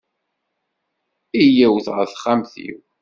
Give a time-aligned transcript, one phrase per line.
[1.43, 2.79] Iyyawet ɣer texxamt-iw.